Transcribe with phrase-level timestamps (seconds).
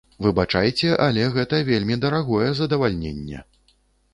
[0.25, 3.45] Выбачайце, але гэта вельмі дарагое задавальненне!